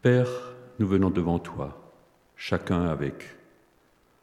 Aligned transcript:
Père, 0.00 0.30
nous 0.78 0.86
venons 0.86 1.10
devant 1.10 1.40
toi, 1.40 1.92
chacun 2.36 2.82
avec 2.82 3.36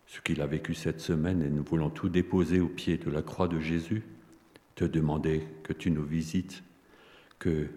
ce 0.08 0.21
qu'il 0.21 0.40
a 0.40 0.48
vécu 0.48 0.74
cette 0.74 1.01
semaine, 1.01 1.42
et 1.42 1.50
nous 1.50 1.66
voulons 1.66 1.90
tout 1.90 2.08
déposer 2.08 2.62
au 2.62 2.70
pied 2.70 2.96
de 2.98 3.12
la 3.12 3.21
croix 3.21 3.50
de 3.50 3.59
Jésus, 3.59 4.03
te 4.75 4.85
demander 4.85 5.46
que 5.64 5.74
tu 5.74 5.92
nous 5.92 6.06
visites, 6.06 6.64
que 7.40 7.67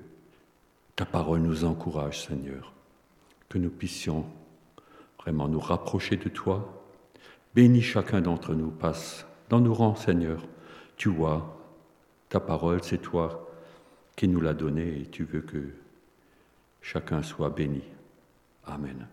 ta 0.94 1.06
parole 1.06 1.40
nous 1.40 1.64
encourage, 1.64 2.24
Seigneur, 2.24 2.72
que 3.48 3.58
nous 3.58 3.70
puissions 3.70 4.26
vraiment 5.18 5.48
nous 5.48 5.58
rapprocher 5.58 6.16
de 6.16 6.28
toi. 6.28 6.84
Bénis 7.56 7.82
chacun 7.82 8.20
d'entre 8.20 8.54
nous, 8.54 8.70
passe 8.70 9.26
dans 9.48 9.60
nos 9.60 9.74
rangs, 9.74 9.96
Seigneur. 9.96 10.46
Tu 10.96 11.08
vois, 11.08 11.60
ta 12.28 12.38
parole, 12.38 12.84
c'est 12.84 13.02
toi 13.02 13.50
qui 14.14 14.28
nous 14.28 14.40
l'a 14.40 14.54
donnée 14.54 15.00
et 15.00 15.06
tu 15.06 15.24
veux 15.24 15.40
que 15.40 15.72
chacun 16.82 17.22
soit 17.22 17.50
béni. 17.50 17.82
Amen. 18.66 19.06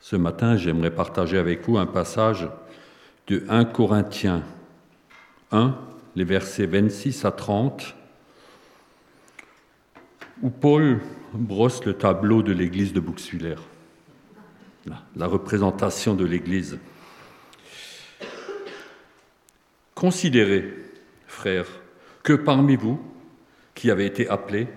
Ce 0.00 0.16
matin, 0.16 0.56
j'aimerais 0.56 0.94
partager 0.94 1.38
avec 1.38 1.66
vous 1.66 1.78
un 1.78 1.86
passage 1.86 2.48
de 3.26 3.44
1 3.48 3.64
Corinthiens 3.64 4.42
1, 5.50 5.74
les 6.14 6.24
versets 6.24 6.66
26 6.66 7.24
à 7.24 7.32
30, 7.32 7.94
où 10.42 10.50
Paul 10.50 11.00
brosse 11.32 11.84
le 11.84 11.94
tableau 11.94 12.42
de 12.42 12.52
l'église 12.52 12.92
de 12.92 13.00
Bouxwiller, 13.00 13.56
la 15.16 15.26
représentation 15.26 16.14
de 16.14 16.24
l'église. 16.24 16.78
Considérez, 19.94 20.72
frères, 21.26 21.66
que 22.22 22.34
parmi 22.34 22.76
vous, 22.76 23.00
qui 23.74 23.90
avez 23.90 24.06
été 24.06 24.28
appelés, 24.28 24.68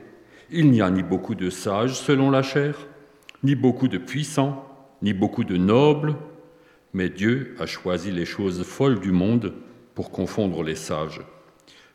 il 0.51 0.71
n'y 0.71 0.81
a 0.81 0.89
ni 0.89 1.03
beaucoup 1.03 1.35
de 1.35 1.49
sages 1.49 1.93
selon 1.93 2.31
la 2.31 2.41
chair, 2.41 2.75
ni 3.43 3.55
beaucoup 3.55 3.87
de 3.87 3.97
puissants, 3.97 4.65
ni 5.01 5.13
beaucoup 5.13 5.43
de 5.43 5.57
nobles, 5.57 6.15
mais 6.93 7.09
Dieu 7.09 7.55
a 7.59 7.65
choisi 7.65 8.11
les 8.11 8.25
choses 8.25 8.63
folles 8.63 8.99
du 8.99 9.11
monde 9.11 9.53
pour 9.95 10.11
confondre 10.11 10.63
les 10.63 10.75
sages. 10.75 11.21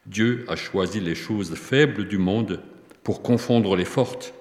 Dieu 0.06 0.45
a 0.48 0.56
choisi 0.56 1.01
les 1.01 1.14
choses 1.14 1.55
faibles 1.55 2.06
du 2.06 2.19
monde 2.19 2.61
pour 3.03 3.23
confondre 3.23 3.77
les 3.77 3.84
fortes. 3.84 4.34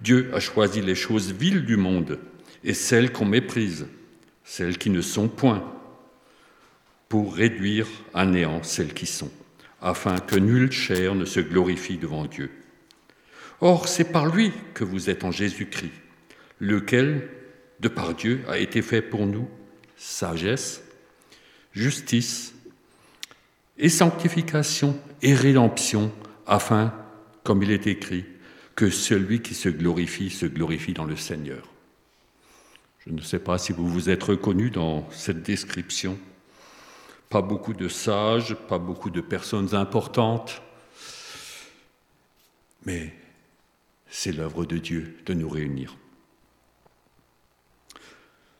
Dieu 0.00 0.30
a 0.34 0.40
choisi 0.40 0.80
les 0.80 0.94
choses 0.94 1.32
viles 1.32 1.64
du 1.64 1.76
monde 1.76 2.18
et 2.64 2.74
celles 2.74 3.12
qu'on 3.12 3.24
méprise, 3.24 3.86
celles 4.44 4.78
qui 4.78 4.90
ne 4.90 5.00
sont 5.00 5.28
point, 5.28 5.64
pour 7.08 7.34
réduire 7.34 7.86
à 8.14 8.24
néant 8.24 8.62
celles 8.62 8.94
qui 8.94 9.06
sont, 9.06 9.30
afin 9.80 10.18
que 10.18 10.36
nulle 10.36 10.72
chair 10.72 11.14
ne 11.14 11.24
se 11.24 11.40
glorifie 11.40 11.98
devant 11.98 12.24
Dieu. 12.24 12.50
Or, 13.64 13.86
c'est 13.86 14.10
par 14.10 14.26
lui 14.26 14.52
que 14.74 14.82
vous 14.82 15.08
êtes 15.08 15.22
en 15.22 15.30
Jésus-Christ, 15.30 15.92
lequel, 16.58 17.28
de 17.78 17.86
par 17.86 18.12
Dieu, 18.12 18.42
a 18.48 18.58
été 18.58 18.82
fait 18.82 19.00
pour 19.00 19.24
nous 19.24 19.48
sagesse, 19.96 20.82
justice 21.72 22.54
et 23.78 23.88
sanctification 23.88 24.98
et 25.22 25.32
rédemption, 25.32 26.10
afin, 26.44 26.92
comme 27.44 27.62
il 27.62 27.70
est 27.70 27.86
écrit, 27.86 28.24
que 28.74 28.90
celui 28.90 29.42
qui 29.42 29.54
se 29.54 29.68
glorifie 29.68 30.30
se 30.30 30.46
glorifie 30.46 30.92
dans 30.92 31.04
le 31.04 31.16
Seigneur. 31.16 31.68
Je 33.06 33.12
ne 33.12 33.20
sais 33.20 33.38
pas 33.38 33.58
si 33.58 33.72
vous 33.72 33.86
vous 33.86 34.10
êtes 34.10 34.24
reconnu 34.24 34.70
dans 34.70 35.08
cette 35.12 35.44
description. 35.44 36.18
Pas 37.28 37.42
beaucoup 37.42 37.74
de 37.74 37.86
sages, 37.86 38.56
pas 38.56 38.78
beaucoup 38.78 39.10
de 39.10 39.20
personnes 39.20 39.72
importantes, 39.72 40.62
mais 42.84 43.14
c'est 44.12 44.32
l'œuvre 44.32 44.66
de 44.66 44.76
Dieu 44.76 45.16
de 45.24 45.32
nous 45.32 45.48
réunir. 45.48 45.96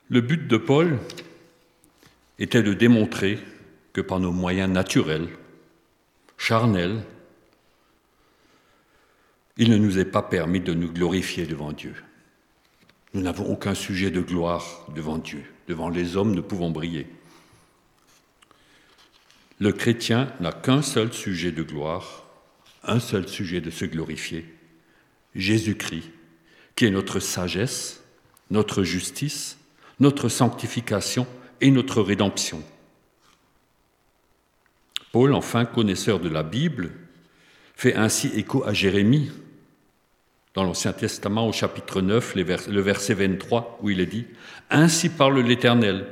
Le 0.09 0.23
but 0.23 0.49
de 0.49 0.57
Paul 0.57 0.99
était 2.39 2.63
de 2.63 2.73
démontrer 2.73 3.39
que 3.93 4.01
par 4.01 4.19
nos 4.19 4.33
moyens 4.33 4.73
naturels, 4.73 5.29
charnels, 6.39 7.05
il 9.59 9.71
ne 9.71 9.77
nous 9.77 9.99
est 9.99 10.07
pas 10.07 10.23
permis 10.23 10.61
de 10.61 10.73
nous 10.73 10.91
glorifier 10.91 11.45
devant 11.45 11.73
Dieu. 11.73 11.95
Nous 13.13 13.21
n'avons 13.21 13.45
aucun 13.45 13.75
sujet 13.75 14.11
de 14.11 14.23
gloire 14.23 14.87
devant 14.95 15.19
Dieu. 15.19 15.45
Devant 15.69 15.91
les 15.91 16.17
hommes, 16.17 16.35
nous 16.35 16.43
pouvons 16.43 16.71
briller. 16.71 17.07
Le 19.61 19.71
chrétien 19.71 20.33
n'a 20.41 20.51
qu'un 20.51 20.81
seul 20.81 21.13
sujet 21.13 21.53
de 21.53 21.63
gloire, 21.63 22.27
un 22.85 22.99
seul 22.99 23.29
sujet 23.29 23.61
de 23.61 23.71
se 23.71 23.85
glorifier, 23.85 24.47
Jésus-Christ, 25.35 26.11
qui 26.77 26.87
est 26.87 26.91
notre 26.91 27.21
sagesse, 27.21 28.03
notre 28.51 28.83
justice, 28.83 29.59
notre 30.01 30.29
sanctification 30.29 31.27
et 31.61 31.71
notre 31.71 32.03
rédemption. 32.03 32.63
Paul, 35.13 35.35
enfin 35.35 35.65
connaisseur 35.65 36.21
de 36.21 36.29
la 36.29 36.43
Bible, 36.43 36.93
fait 37.75 37.95
ainsi 37.95 38.31
écho 38.35 38.65
à 38.65 38.73
Jérémie 38.73 39.31
dans 40.55 40.65
l'Ancien 40.65 40.93
Testament 40.93 41.49
au 41.49 41.53
chapitre 41.53 42.01
9, 42.01 42.35
le 42.35 42.81
verset 42.81 43.15
23, 43.15 43.79
où 43.83 43.91
il 43.91 44.01
est 44.01 44.07
dit, 44.07 44.27
Ainsi 44.71 45.09
parle 45.09 45.41
l'Éternel, 45.41 46.07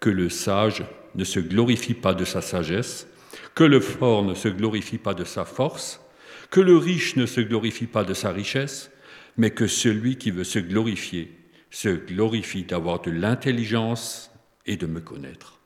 que 0.00 0.10
le 0.10 0.28
sage 0.28 0.84
ne 1.14 1.24
se 1.24 1.40
glorifie 1.40 1.94
pas 1.94 2.14
de 2.14 2.24
sa 2.24 2.42
sagesse, 2.42 3.06
que 3.54 3.64
le 3.64 3.80
fort 3.80 4.24
ne 4.24 4.34
se 4.34 4.48
glorifie 4.48 4.98
pas 4.98 5.14
de 5.14 5.24
sa 5.24 5.44
force, 5.44 6.00
que 6.50 6.60
le 6.60 6.76
riche 6.76 7.16
ne 7.16 7.26
se 7.26 7.40
glorifie 7.40 7.86
pas 7.86 8.04
de 8.04 8.14
sa 8.14 8.30
richesse, 8.30 8.90
mais 9.36 9.50
que 9.50 9.66
celui 9.66 10.16
qui 10.16 10.30
veut 10.30 10.44
se 10.44 10.58
glorifier 10.58 11.34
se 11.70 11.88
glorifie 11.88 12.64
d'avoir 12.64 13.00
de 13.00 13.10
l'intelligence 13.10 14.30
et 14.66 14.76
de 14.76 14.86
me 14.86 15.00
connaître. 15.00 15.58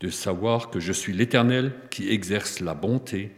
De 0.00 0.08
savoir 0.08 0.70
que 0.70 0.80
je 0.80 0.92
suis 0.92 1.12
l'Éternel 1.12 1.72
qui 1.90 2.10
exerce 2.10 2.60
la 2.60 2.74
bonté, 2.74 3.32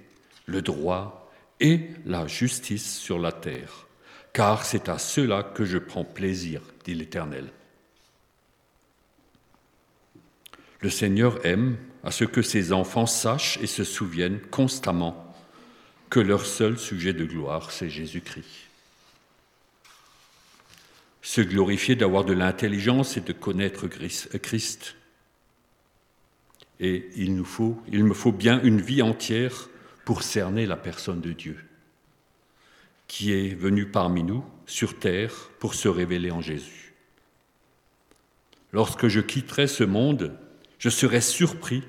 le 0.47 0.63
droit 0.63 1.33
et 1.61 1.81
la 2.05 2.27
justice 2.27 2.99
sur 2.99 3.19
la 3.19 3.33
terre, 3.33 3.87
car 4.33 4.65
c'est 4.65 4.89
à 4.89 4.99
cela 4.99 5.43
que 5.43 5.65
je 5.65 5.79
prends 5.79 6.05
plaisir, 6.05 6.61
dit 6.85 6.95
l'Éternel. 6.95 7.51
Le 10.81 10.91
Seigneur 10.91 11.45
aime 11.47 11.77
à 12.05 12.11
ce 12.11 12.25
que 12.25 12.43
ses 12.43 12.73
enfants 12.73 13.07
sachent 13.07 13.59
et 13.63 13.67
se 13.67 13.85
souviennent 13.85 14.41
constamment 14.51 15.35
que 16.11 16.21
leur 16.21 16.47
seul 16.47 16.79
sujet 16.79 17.13
de 17.13 17.25
gloire, 17.25 17.73
c'est 17.73 17.91
Jésus-Christ. 17.91 18.69
Se 21.23 21.41
glorifier 21.41 21.97
d'avoir 21.97 22.25
de 22.25 22.33
l'intelligence 22.33 23.17
et 23.17 23.21
de 23.21 23.33
connaître 23.33 23.89
Christ. 23.89 24.97
Et 26.79 27.09
il 27.17 27.35
nous 27.35 27.45
faut, 27.45 27.83
me 27.91 28.15
faut 28.15 28.33
bien 28.33 28.63
une 28.63 28.81
vie 28.81 29.03
entière 29.03 29.69
pour 30.05 30.23
cerner 30.23 30.67
la 30.67 30.77
personne 30.77 31.21
de 31.21 31.33
Dieu, 31.33 31.59
qui 33.09 33.33
est 33.33 33.55
venu 33.55 33.87
parmi 33.87 34.23
nous 34.23 34.45
sur 34.67 34.99
terre 34.99 35.51
pour 35.59 35.75
se 35.75 35.89
révéler 35.89 36.31
en 36.31 36.43
Jésus. 36.43 36.95
Lorsque 38.73 39.09
je 39.09 39.21
quitterai 39.21 39.67
ce 39.67 39.83
monde, 39.83 40.39
je 40.79 40.89
serai 40.89 41.21
surpris 41.21 41.83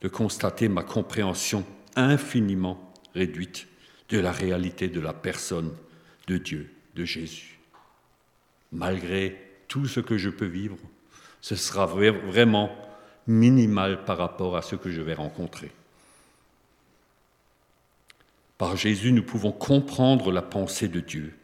de 0.00 0.08
constater 0.08 0.68
ma 0.68 0.82
compréhension 0.82 1.64
infiniment 1.96 2.92
réduite 3.14 3.66
de 4.10 4.18
la 4.18 4.32
réalité 4.32 4.88
de 4.88 5.00
la 5.00 5.12
personne 5.12 5.72
de 6.26 6.36
Dieu, 6.36 6.72
de 6.94 7.04
Jésus. 7.04 7.58
Malgré 8.72 9.40
tout 9.68 9.86
ce 9.86 10.00
que 10.00 10.18
je 10.18 10.30
peux 10.30 10.46
vivre, 10.46 10.76
ce 11.40 11.56
sera 11.56 11.86
vraiment 11.86 12.70
minimal 13.26 14.04
par 14.04 14.18
rapport 14.18 14.56
à 14.56 14.62
ce 14.62 14.76
que 14.76 14.90
je 14.90 15.00
vais 15.00 15.14
rencontrer. 15.14 15.70
Par 18.58 18.76
Jésus, 18.76 19.12
nous 19.12 19.22
pouvons 19.22 19.52
comprendre 19.52 20.30
la 20.30 20.42
pensée 20.42 20.88
de 20.88 21.00
Dieu, 21.00 21.34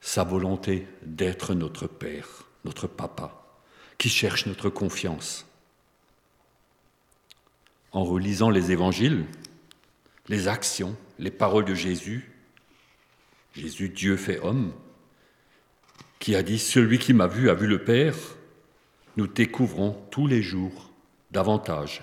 sa 0.00 0.24
volonté 0.24 0.86
d'être 1.02 1.54
notre 1.54 1.86
Père, 1.86 2.46
notre 2.64 2.86
Papa, 2.86 3.44
qui 3.98 4.08
cherche 4.08 4.46
notre 4.46 4.70
confiance, 4.70 5.46
en 7.92 8.04
relisant 8.04 8.50
les 8.50 8.72
évangiles, 8.72 9.26
les 10.28 10.48
actions, 10.48 10.96
les 11.18 11.30
paroles 11.30 11.64
de 11.64 11.74
Jésus, 11.74 12.30
Jésus, 13.54 13.88
Dieu 13.88 14.16
fait 14.16 14.38
homme, 14.40 14.72
qui 16.18 16.36
a 16.36 16.42
dit, 16.42 16.58
Celui 16.58 16.98
qui 16.98 17.12
m'a 17.12 17.26
vu 17.26 17.50
a 17.50 17.54
vu 17.54 17.66
le 17.66 17.82
Père, 17.82 18.16
nous 19.16 19.26
découvrons 19.26 20.00
tous 20.10 20.26
les 20.26 20.42
jours 20.42 20.92
davantage 21.30 22.02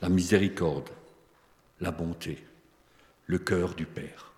la 0.00 0.08
miséricorde, 0.08 0.90
la 1.80 1.90
bonté, 1.90 2.44
le 3.26 3.38
cœur 3.38 3.74
du 3.74 3.86
Père. 3.86 4.32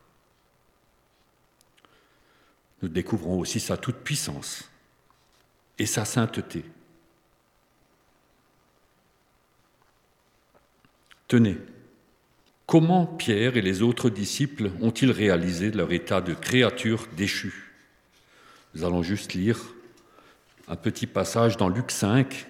Nous 2.83 2.89
découvrons 2.89 3.39
aussi 3.39 3.61
sa 3.61 3.77
toute-puissance 3.77 4.71
et 5.79 5.87
sa 5.87 6.05
sainteté. 6.05 6.65
Tenez, 11.29 11.59
Comment 12.67 13.07
Pierre 13.07 13.57
et 13.57 13.63
les 13.63 13.83
autres 13.83 14.11
disciples 14.11 14.73
ont-ils 14.81 15.13
réalisé 15.13 15.71
leur 15.71 15.93
état 15.93 16.21
de 16.21 16.35
créature 16.35 17.07
déchue? 17.17 17.73
Nous 18.75 18.83
allons 18.83 19.05
juste 19.05 19.35
lire 19.35 19.61
un 20.67 20.75
petit 20.75 21.07
passage 21.07 21.57
dans 21.57 21.69
Luc 21.69 21.93
5. 21.93 22.49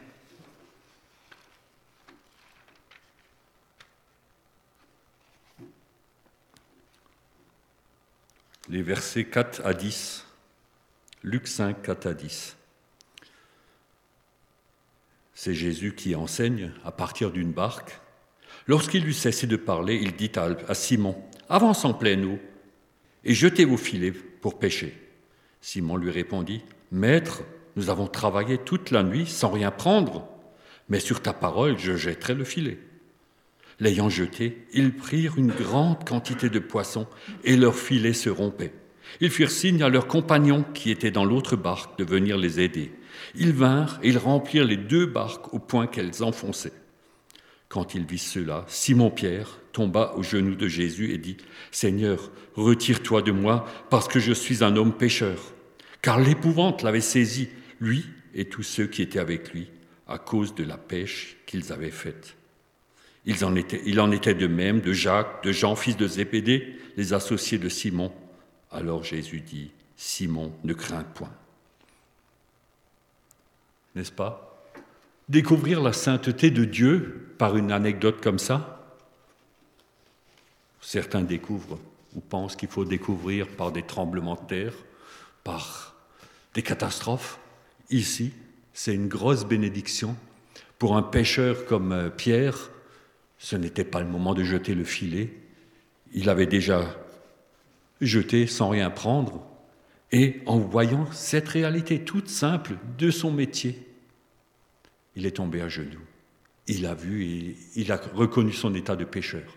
Les 8.70 8.81
versets 8.81 9.26
4 9.26 9.67
à 9.67 9.75
10. 9.75 10.25
Luc 11.25 11.46
5, 11.46 11.82
4 11.82 12.06
à 12.06 12.14
10. 12.14 12.56
C'est 15.34 15.55
Jésus 15.55 15.94
qui 15.94 16.14
enseigne 16.14 16.73
à 16.87 16.90
partir 16.90 17.31
d'une 17.31 17.52
barque. 17.52 18.00
Lorsqu'il 18.68 19.06
eut 19.06 19.12
cessé 19.12 19.46
de 19.46 19.56
parler, 19.56 19.98
il 20.02 20.16
dit 20.16 20.32
à 20.36 20.74
Simon, 20.74 21.16
Avance 21.48 21.84
en 21.84 21.94
pleine 21.94 22.24
eau 22.24 22.38
et 23.24 23.34
jetez 23.34 23.64
vos 23.64 23.76
filets 23.76 24.10
pour 24.10 24.58
pêcher. 24.58 24.94
Simon 25.60 25.96
lui 25.96 26.10
répondit, 26.10 26.62
Maître, 26.90 27.42
nous 27.76 27.90
avons 27.90 28.08
travaillé 28.08 28.58
toute 28.58 28.90
la 28.90 29.04
nuit 29.04 29.26
sans 29.26 29.50
rien 29.50 29.70
prendre, 29.70 30.26
mais 30.88 30.98
sur 30.98 31.22
ta 31.22 31.32
parole, 31.32 31.78
je 31.78 31.96
jetterai 31.96 32.34
le 32.34 32.44
filet. 32.44 32.78
L'ayant 33.78 34.08
jeté, 34.08 34.66
ils 34.72 34.94
prirent 34.94 35.36
une 35.36 35.52
grande 35.52 36.04
quantité 36.08 36.48
de 36.48 36.58
poissons 36.58 37.06
et 37.44 37.56
leur 37.56 37.76
filet 37.76 38.14
se 38.14 38.30
rompait. 38.30 38.72
Ils 39.20 39.30
firent 39.30 39.50
signe 39.50 39.82
à 39.82 39.88
leurs 39.88 40.08
compagnons 40.08 40.64
qui 40.74 40.90
étaient 40.90 41.10
dans 41.10 41.24
l'autre 41.24 41.56
barque 41.56 41.98
de 41.98 42.04
venir 42.04 42.36
les 42.36 42.58
aider. 42.58 42.92
Ils 43.36 43.52
vinrent 43.52 44.00
et 44.02 44.08
ils 44.08 44.18
remplirent 44.18 44.64
les 44.64 44.76
deux 44.76 45.06
barques 45.06 45.52
au 45.54 45.58
point 45.58 45.86
qu'elles 45.86 46.24
enfonçaient. 46.24 46.72
Quand 47.68 47.94
ils 47.94 48.06
virent 48.06 48.20
cela, 48.20 48.64
Simon-Pierre 48.68 49.60
tomba 49.72 50.14
aux 50.16 50.22
genoux 50.22 50.54
de 50.54 50.68
Jésus 50.68 51.12
et 51.12 51.18
dit, 51.18 51.36
Seigneur, 51.70 52.30
retire-toi 52.54 53.22
de 53.22 53.32
moi 53.32 53.66
parce 53.90 54.08
que 54.08 54.20
je 54.20 54.32
suis 54.32 54.62
un 54.62 54.76
homme 54.76 54.96
pécheur. 54.96 55.38
Car 56.00 56.20
l'épouvante 56.20 56.82
l'avait 56.82 57.00
saisi 57.00 57.48
lui 57.80 58.06
et 58.34 58.46
tous 58.46 58.62
ceux 58.62 58.86
qui 58.86 59.02
étaient 59.02 59.18
avec 59.18 59.52
lui, 59.52 59.68
à 60.06 60.18
cause 60.18 60.54
de 60.54 60.64
la 60.64 60.78
pêche 60.78 61.36
qu'ils 61.46 61.72
avaient 61.72 61.90
faite. 61.90 62.36
Il 63.24 63.44
en, 63.44 63.56
était, 63.56 63.82
il 63.84 63.96
de 63.96 64.46
même 64.46 64.80
de 64.80 64.92
Jacques, 64.92 65.42
de 65.42 65.50
Jean, 65.50 65.74
fils 65.74 65.96
de 65.96 66.06
Zébédée, 66.06 66.78
les 66.96 67.12
associés 67.12 67.58
de 67.58 67.68
Simon. 67.68 68.12
Alors 68.70 69.02
Jésus 69.02 69.40
dit, 69.40 69.72
Simon, 69.96 70.52
ne 70.62 70.74
crains 70.74 71.02
point. 71.02 71.32
N'est-ce 73.96 74.12
pas? 74.12 74.55
Découvrir 75.28 75.82
la 75.82 75.93
sainteté 75.93 76.50
de 76.50 76.64
Dieu 76.64 77.34
par 77.38 77.56
une 77.56 77.73
anecdote 77.73 78.20
comme 78.23 78.38
ça 78.38 78.73
Certains 80.81 81.23
découvrent 81.23 81.81
ou 82.14 82.20
pensent 82.20 82.55
qu'il 82.55 82.69
faut 82.69 82.84
découvrir 82.84 83.49
par 83.49 83.73
des 83.73 83.82
tremblements 83.82 84.37
de 84.37 84.46
terre, 84.46 84.73
par 85.43 85.96
des 86.55 86.62
catastrophes. 86.62 87.40
Ici, 87.90 88.32
c'est 88.73 88.94
une 88.94 89.08
grosse 89.08 89.44
bénédiction. 89.44 90.17
Pour 90.78 90.96
un 90.96 91.02
pêcheur 91.02 91.67
comme 91.67 91.93
euh, 91.93 92.08
Pierre, 92.08 92.70
ce 93.38 93.56
n'était 93.56 93.84
pas 93.84 94.00
le 94.00 94.06
moment 94.06 94.32
de 94.32 94.44
jeter 94.44 94.75
le 94.75 94.84
filet. 94.84 95.34
Il 96.12 96.28
avait 96.28 96.46
déjà 96.46 96.84
jeté 98.00 98.46
sans 98.46 98.69
rien 98.69 98.90
prendre. 98.90 99.44
Et 100.12 100.40
en 100.46 100.58
voyant 100.58 101.11
cette 101.11 101.49
réalité 101.49 102.05
toute 102.05 102.28
simple 102.28 102.76
de 102.96 103.11
son 103.11 103.32
métier, 103.32 103.78
il 105.16 105.26
est 105.26 105.36
tombé 105.36 105.62
à 105.62 105.68
genoux. 105.68 106.04
Il 106.68 106.86
a 106.86 106.94
vu 106.94 107.24
et 107.24 107.56
il 107.74 107.90
a 107.90 107.96
reconnu 108.14 108.52
son 108.52 108.74
état 108.74 108.96
de 108.96 109.04
pêcheur. 109.04 109.56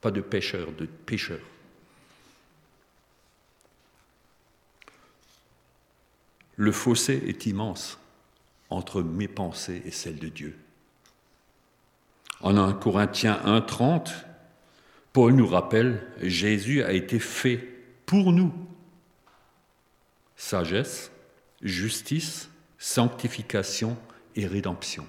Pas 0.00 0.10
de 0.10 0.20
pêcheur, 0.20 0.72
de 0.72 0.86
pêcheur. 0.86 1.40
Le 6.56 6.72
fossé 6.72 7.22
est 7.26 7.46
immense 7.46 7.98
entre 8.68 9.02
mes 9.02 9.28
pensées 9.28 9.82
et 9.84 9.90
celles 9.90 10.18
de 10.18 10.28
Dieu. 10.28 10.58
En 12.40 12.56
1 12.56 12.72
Corinthiens 12.74 13.40
1.30, 13.44 14.10
Paul 15.12 15.34
nous 15.34 15.46
rappelle, 15.46 16.06
Jésus 16.20 16.82
a 16.82 16.92
été 16.92 17.18
fait 17.18 17.56
pour 18.06 18.32
nous. 18.32 18.52
Sagesse, 20.36 21.10
justice, 21.60 22.48
sanctification 22.78 23.96
et 24.36 24.46
rédemption. 24.46 25.06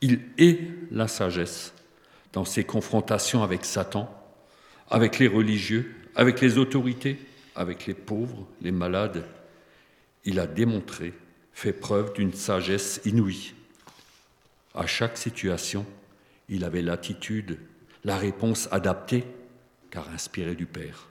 Il 0.00 0.20
est 0.38 0.60
la 0.90 1.08
sagesse 1.08 1.72
dans 2.32 2.44
ses 2.44 2.64
confrontations 2.64 3.42
avec 3.42 3.64
Satan, 3.64 4.10
avec 4.90 5.18
les 5.18 5.28
religieux, 5.28 5.94
avec 6.14 6.40
les 6.40 6.58
autorités, 6.58 7.18
avec 7.54 7.86
les 7.86 7.94
pauvres, 7.94 8.46
les 8.60 8.72
malades 8.72 9.24
il 10.24 10.38
a 10.38 10.46
démontré, 10.46 11.12
fait 11.52 11.72
preuve 11.72 12.12
d'une 12.14 12.32
sagesse 12.32 13.00
inouïe. 13.04 13.54
À 14.74 14.86
chaque 14.86 15.18
situation, 15.18 15.84
il 16.48 16.64
avait 16.64 16.82
l'attitude, 16.82 17.58
la 18.04 18.16
réponse 18.16 18.68
adaptée, 18.70 19.24
car 19.90 20.08
inspirée 20.10 20.54
du 20.54 20.66
Père. 20.66 21.08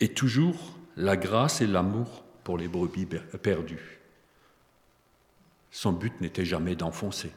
Et 0.00 0.08
toujours 0.08 0.76
la 0.96 1.16
grâce 1.16 1.60
et 1.60 1.66
l'amour 1.66 2.24
pour 2.44 2.58
les 2.58 2.68
brebis 2.68 3.06
perdues. 3.42 4.00
Son 5.72 5.92
but 5.92 6.20
n'était 6.20 6.44
jamais 6.44 6.76
d'enfoncer. 6.76 7.32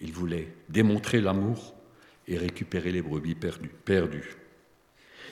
Il 0.00 0.12
voulait 0.12 0.52
démontrer 0.68 1.20
l'amour 1.22 1.74
et 2.28 2.36
récupérer 2.36 2.92
les 2.92 3.00
brebis 3.00 3.36
perdues. 3.36 4.36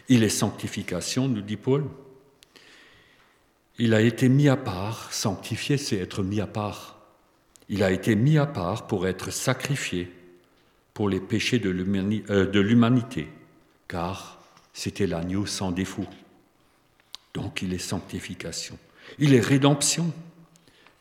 Il 0.08 0.22
est 0.22 0.28
sanctification, 0.28 1.28
nous 1.28 1.42
dit 1.42 1.56
Paul, 1.56 1.84
il 3.78 3.92
a 3.94 4.00
été 4.00 4.28
mis 4.28 4.48
à 4.48 4.56
part, 4.56 5.12
sanctifié, 5.12 5.76
c'est 5.76 5.96
être 5.96 6.22
mis 6.22 6.40
à 6.40 6.46
part. 6.46 7.00
Il 7.68 7.82
a 7.82 7.90
été 7.90 8.14
mis 8.14 8.38
à 8.38 8.46
part 8.46 8.86
pour 8.86 9.08
être 9.08 9.32
sacrifié 9.32 10.12
pour 10.92 11.08
les 11.08 11.20
péchés 11.20 11.58
de 11.58 11.70
euh, 12.30 12.62
l'humanité, 12.62 13.28
car 13.88 14.40
c'était 14.72 15.08
l'agneau 15.08 15.46
sans 15.46 15.72
défaut. 15.72 16.06
Donc 17.32 17.62
il 17.62 17.74
est 17.74 17.78
sanctification. 17.78 18.78
Il 19.18 19.34
est 19.34 19.40
rédemption. 19.40 20.12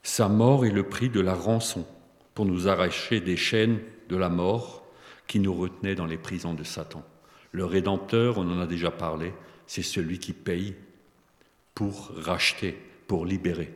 Sa 0.03 0.27
mort 0.27 0.65
est 0.65 0.71
le 0.71 0.83
prix 0.83 1.09
de 1.09 1.21
la 1.21 1.33
rançon 1.33 1.87
pour 2.35 2.45
nous 2.45 2.67
arracher 2.67 3.21
des 3.21 3.37
chaînes 3.37 3.79
de 4.09 4.17
la 4.17 4.29
mort 4.29 4.85
qui 5.27 5.39
nous 5.39 5.53
retenaient 5.53 5.95
dans 5.95 6.05
les 6.05 6.17
prisons 6.17 6.53
de 6.53 6.63
Satan. 6.63 7.03
Le 7.51 7.65
Rédempteur, 7.65 8.37
on 8.37 8.51
en 8.51 8.59
a 8.59 8.67
déjà 8.67 8.91
parlé, 8.91 9.33
c'est 9.65 9.81
celui 9.81 10.19
qui 10.19 10.33
paye 10.33 10.75
pour 11.73 12.11
racheter, 12.17 12.77
pour 13.07 13.25
libérer. 13.25 13.73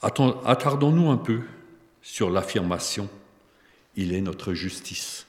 Attardons-nous 0.00 1.10
un 1.10 1.16
peu 1.16 1.40
sur 2.00 2.30
l'affirmation 2.30 3.08
Il 3.96 4.14
est 4.14 4.20
notre 4.20 4.54
justice. 4.54 5.26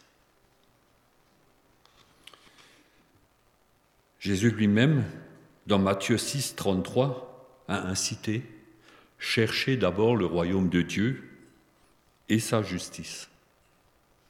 Jésus 4.19 4.51
lui-même, 4.51 5.03
dans 5.67 5.79
Matthieu 5.79 6.17
6, 6.17 6.55
33, 6.55 7.63
a 7.67 7.87
incité 7.87 8.43
Cherchez 9.19 9.77
d'abord 9.77 10.15
le 10.15 10.25
royaume 10.25 10.69
de 10.69 10.81
Dieu 10.81 11.27
et 12.29 12.39
sa 12.39 12.61
justice. 12.61 13.29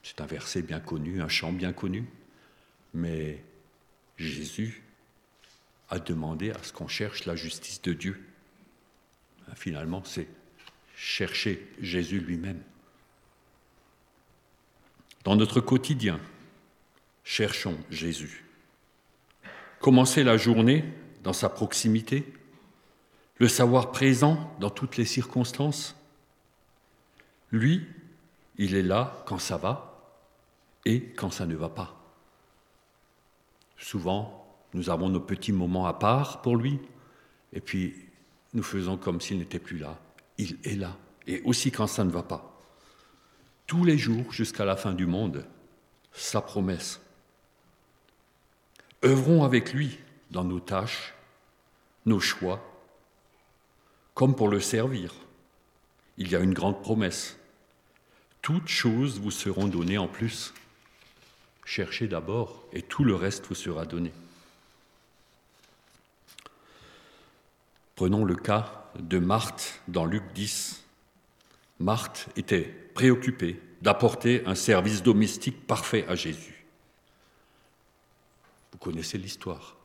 C'est 0.01 0.21
un 0.21 0.25
verset 0.25 0.61
bien 0.61 0.79
connu, 0.79 1.21
un 1.21 1.27
chant 1.27 1.51
bien 1.51 1.73
connu. 1.73 2.05
Mais 2.93 3.43
Jésus 4.17 4.81
a 5.89 5.99
demandé 5.99 6.51
à 6.51 6.63
ce 6.63 6.71
qu'on 6.71 6.87
cherche 6.87 7.25
la 7.25 7.35
justice 7.35 7.81
de 7.81 7.93
Dieu. 7.93 8.23
Finalement, 9.55 10.03
c'est 10.05 10.27
chercher 10.95 11.67
Jésus 11.81 12.19
lui-même. 12.19 12.61
Dans 15.25 15.35
notre 15.35 15.59
quotidien, 15.59 16.19
cherchons 17.25 17.77
Jésus. 17.91 18.45
Commencer 19.79 20.23
la 20.23 20.37
journée 20.37 20.85
dans 21.27 21.33
sa 21.33 21.49
proximité, 21.49 22.25
le 23.37 23.49
savoir 23.49 23.91
présent 23.91 24.49
dans 24.61 24.69
toutes 24.69 24.95
les 24.95 25.03
circonstances. 25.03 25.93
Lui, 27.51 27.85
il 28.55 28.75
est 28.75 28.81
là 28.81 29.25
quand 29.25 29.37
ça 29.37 29.57
va 29.57 30.09
et 30.85 31.01
quand 31.01 31.29
ça 31.29 31.45
ne 31.45 31.57
va 31.57 31.67
pas. 31.67 32.01
Souvent, 33.77 34.47
nous 34.73 34.89
avons 34.89 35.09
nos 35.09 35.19
petits 35.19 35.51
moments 35.51 35.85
à 35.85 35.91
part 35.91 36.41
pour 36.41 36.55
lui, 36.55 36.79
et 37.51 37.59
puis 37.59 37.93
nous 38.53 38.63
faisons 38.63 38.95
comme 38.95 39.19
s'il 39.19 39.39
n'était 39.39 39.59
plus 39.59 39.79
là. 39.79 39.99
Il 40.37 40.57
est 40.63 40.77
là, 40.77 40.95
et 41.27 41.41
aussi 41.41 41.71
quand 41.71 41.87
ça 41.87 42.05
ne 42.05 42.09
va 42.09 42.23
pas. 42.23 42.57
Tous 43.65 43.83
les 43.83 43.97
jours 43.97 44.31
jusqu'à 44.31 44.63
la 44.63 44.77
fin 44.77 44.93
du 44.93 45.05
monde, 45.05 45.45
sa 46.13 46.39
promesse. 46.39 47.01
Œuvrons 49.03 49.43
avec 49.43 49.73
lui 49.73 49.99
dans 50.31 50.45
nos 50.45 50.61
tâches, 50.61 51.16
nos 52.07 52.19
choix, 52.19 52.59
comme 54.15 54.35
pour 54.35 54.49
le 54.49 54.59
servir. 54.59 55.13
Il 56.17 56.31
y 56.31 56.35
a 56.35 56.39
une 56.39 56.53
grande 56.53 56.81
promesse, 56.81 57.37
toutes 58.41 58.69
choses 58.69 59.19
vous 59.19 59.29
seront 59.29 59.67
données 59.67 59.97
en 59.97 60.07
plus. 60.07 60.53
Cherchez 61.65 62.07
d'abord 62.07 62.63
et 62.71 62.81
tout 62.81 63.03
le 63.03 63.13
reste 63.13 63.45
vous 63.47 63.55
sera 63.55 63.85
donné. 63.85 64.11
Prenons 67.95 68.23
le 68.23 68.35
cas 68.35 68.89
de 68.97 69.19
Marthe 69.19 69.81
dans 69.87 70.05
Luc 70.05 70.23
10. 70.33 70.83
Marthe 71.79 72.29
était 72.37 72.63
préoccupée 72.93 73.61
d'apporter 73.81 74.43
un 74.45 74.55
service 74.55 75.03
domestique 75.03 75.67
parfait 75.67 76.05
à 76.07 76.15
Jésus. 76.15 76.65
Vous 78.71 78.77
connaissez 78.77 79.17
l'histoire. 79.17 79.76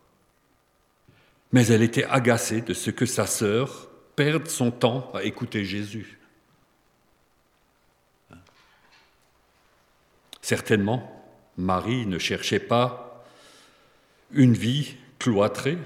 Mais 1.53 1.67
elle 1.67 1.83
était 1.83 2.05
agacée 2.05 2.63
de 2.63 2.75
ce 2.75 2.91
que 2.91 3.07
sa 3.07 3.27
sœur 3.27 3.89
perde 4.17 4.49
son 4.49 4.71
temps 4.71 5.11
à 5.15 5.25
écouter 5.25 5.65
Jésus. 5.65 6.19
Certainement, 10.41 11.25
Marie 11.57 12.07
ne 12.07 12.19
cherchait 12.19 12.59
pas 12.59 13.25
une 14.33 14.55
vie 14.55 14.97
cloîtrée, 15.19 15.79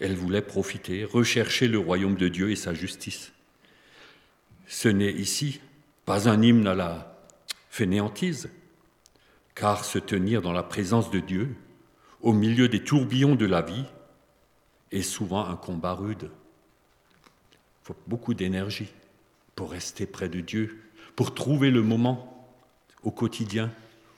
elle 0.00 0.14
voulait 0.14 0.42
profiter, 0.42 1.04
rechercher 1.04 1.68
le 1.68 1.78
royaume 1.78 2.16
de 2.16 2.28
Dieu 2.28 2.50
et 2.50 2.56
sa 2.56 2.74
justice. 2.74 3.32
Ce 4.66 4.88
n'est 4.88 5.12
ici 5.12 5.60
pas 6.04 6.28
un 6.28 6.42
hymne 6.42 6.66
à 6.66 6.74
la 6.74 7.18
fainéantise, 7.70 8.50
car 9.54 9.84
se 9.84 9.98
tenir 9.98 10.42
dans 10.42 10.52
la 10.52 10.62
présence 10.62 11.10
de 11.10 11.20
Dieu, 11.20 11.56
au 12.20 12.32
milieu 12.32 12.68
des 12.68 12.84
tourbillons 12.84 13.34
de 13.34 13.46
la 13.46 13.62
vie, 13.62 13.84
est 14.94 15.02
souvent 15.02 15.46
un 15.46 15.56
combat 15.56 15.92
rude. 15.92 16.30
Il 16.30 17.86
faut 17.86 17.96
beaucoup 18.06 18.34
d'énergie 18.34 18.92
pour 19.56 19.70
rester 19.70 20.06
près 20.06 20.28
de 20.28 20.40
Dieu, 20.40 20.80
pour 21.16 21.34
trouver 21.34 21.70
le 21.70 21.82
moment 21.82 22.48
au 23.02 23.10
quotidien 23.10 23.70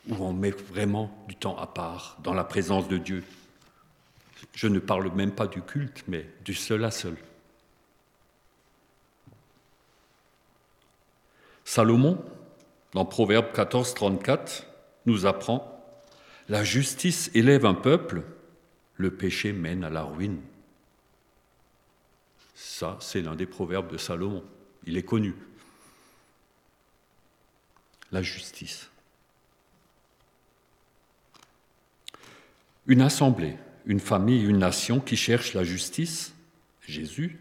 où 0.09 0.14
on 0.25 0.33
met 0.33 0.50
vraiment 0.50 1.11
du 1.28 1.35
temps 1.35 1.59
à 1.59 1.66
part 1.66 2.18
dans 2.23 2.35
la 2.35 2.45
présence 2.45 2.88
de 2.88 2.99
Dieu. 2.99 3.25
Je 4.54 4.68
ne 4.68 4.78
parle 4.78 5.11
même 5.14 5.33
pas 5.33 5.47
du 5.47 5.62
culte, 5.62 6.04
mais 6.06 6.26
du 6.45 6.54
seul 6.54 6.85
à 6.85 6.90
seul. 6.90 7.16
Salomon, 11.64 12.23
dans 12.92 13.04
Proverbe 13.04 13.52
14, 13.52 13.95
34, 13.95 14.66
nous 15.06 15.26
apprend 15.26 15.83
La 16.49 16.62
justice 16.62 17.30
élève 17.35 17.66
un 17.66 17.75
peuple, 17.75 18.23
le 18.97 19.11
péché 19.11 19.52
mène 19.52 19.83
à 19.83 19.90
la 19.90 20.04
ruine. 20.04 20.40
Ça, 22.59 22.97
c'est 23.01 23.21
l'un 23.21 23.37
des 23.37 23.45
proverbes 23.45 23.93
de 23.93 23.99
Salomon. 23.99 24.43
Il 24.87 24.97
est 24.97 25.03
connu. 25.03 25.35
La 28.11 28.23
justice. 28.23 28.89
Une 32.87 33.03
assemblée, 33.03 33.57
une 33.85 34.01
famille, 34.01 34.43
une 34.43 34.59
nation 34.59 35.01
qui 35.01 35.17
cherche 35.17 35.53
la 35.53 35.65
justice, 35.65 36.33
Jésus, 36.81 37.39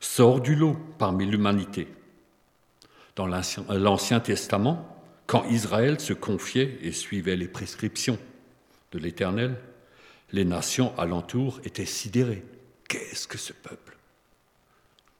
sort 0.00 0.40
du 0.40 0.56
lot 0.56 0.76
parmi 0.98 1.26
l'humanité. 1.26 1.86
Dans 3.14 3.28
l'Ancien 3.28 4.18
Testament, 4.18 5.00
quand 5.26 5.44
Israël 5.44 6.00
se 6.00 6.12
confiait 6.12 6.78
et 6.82 6.90
suivait 6.90 7.36
les 7.36 7.46
prescriptions 7.46 8.18
de 8.90 8.98
l'Éternel, 8.98 9.60
les 10.32 10.44
nations 10.44 10.98
alentour 10.98 11.60
étaient 11.62 11.86
sidérées. 11.86 12.44
Qu'est-ce 12.88 13.28
que 13.28 13.38
ce 13.38 13.52
peuple? 13.52 13.93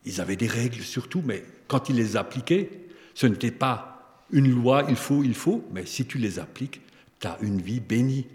Ils 0.04 0.20
avaient 0.20 0.36
des 0.36 0.46
règles 0.46 0.82
surtout, 0.82 1.22
mais 1.24 1.44
quand 1.68 1.88
ils 1.88 1.96
les 1.96 2.16
appliquaient, 2.16 2.70
ce 3.14 3.26
n'était 3.26 3.50
pas 3.50 4.24
une 4.30 4.50
loi, 4.50 4.84
il 4.88 4.96
faut, 4.96 5.22
il 5.22 5.34
faut, 5.34 5.64
mais 5.72 5.86
si 5.86 6.06
tu 6.06 6.18
les 6.18 6.38
appliques, 6.38 6.80
tu 7.20 7.26
as 7.26 7.38
une 7.40 7.60
vie 7.60 7.80
bénie, 7.80 8.26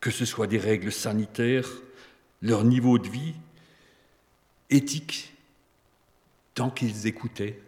que 0.00 0.10
ce 0.10 0.24
soit 0.24 0.46
des 0.46 0.58
règles 0.58 0.92
sanitaires, 0.92 1.68
leur 2.42 2.64
niveau 2.64 2.98
de 2.98 3.08
vie, 3.08 3.34
éthique, 4.70 5.34
tant 6.54 6.70
qu'ils 6.70 7.06
écoutaient 7.06 7.60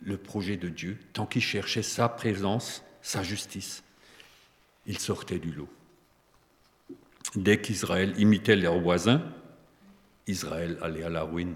le 0.00 0.16
projet 0.16 0.56
de 0.56 0.68
Dieu, 0.68 0.98
tant 1.12 1.26
qu'ils 1.26 1.42
cherchaient 1.42 1.82
sa 1.82 2.08
présence, 2.08 2.82
sa 3.02 3.22
justice, 3.22 3.82
ils 4.86 4.98
sortaient 4.98 5.38
du 5.38 5.52
lot. 5.52 5.68
Dès 7.34 7.60
qu'Israël 7.60 8.14
imitait 8.18 8.56
leurs 8.56 8.80
voisins, 8.80 9.22
Israël 10.26 10.78
allait 10.82 11.04
à 11.04 11.08
la 11.08 11.22
ruine. 11.22 11.54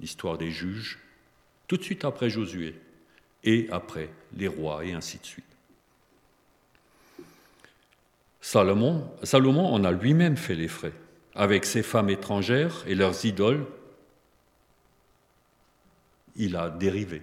L'histoire 0.00 0.38
des 0.38 0.50
juges, 0.50 0.98
tout 1.68 1.76
de 1.76 1.82
suite 1.82 2.04
après 2.04 2.30
Josué, 2.30 2.74
et 3.44 3.68
après 3.70 4.10
les 4.36 4.48
rois, 4.48 4.84
et 4.84 4.92
ainsi 4.92 5.18
de 5.18 5.24
suite. 5.24 5.44
Salomon, 8.40 9.10
Salomon 9.22 9.66
en 9.66 9.84
a 9.84 9.90
lui-même 9.90 10.36
fait 10.36 10.54
les 10.54 10.68
frais, 10.68 10.92
avec 11.34 11.64
ses 11.64 11.82
femmes 11.82 12.10
étrangères 12.10 12.84
et 12.86 12.94
leurs 12.94 13.24
idoles. 13.24 13.66
Il 16.36 16.54
a 16.54 16.70
dérivé. 16.70 17.22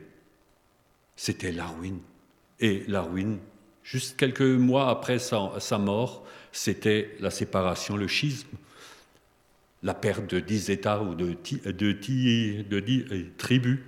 C'était 1.16 1.52
la 1.52 1.68
ruine. 1.68 2.02
Et 2.60 2.84
la 2.88 3.02
ruine, 3.02 3.40
juste 3.84 4.18
quelques 4.18 4.42
mois 4.42 4.90
après 4.90 5.20
sa, 5.20 5.78
mort, 5.78 6.26
c'était 6.52 7.16
la 7.20 7.30
séparation, 7.30 7.96
le 7.96 8.08
schisme, 8.08 8.50
la 9.84 9.94
perte 9.94 10.34
de 10.34 10.40
dix 10.40 10.70
États 10.70 11.02
ou 11.02 11.14
de, 11.14 11.34
dix, 11.34 11.60
tribus 13.38 13.80